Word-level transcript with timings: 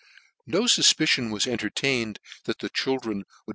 No 0.47 0.61
fufpicion 0.61 1.29
was 1.29 1.45
entertained 1.45 2.19
that 2.45 2.57
the 2.57 2.69
children 2.69 3.23
would. 3.45 3.49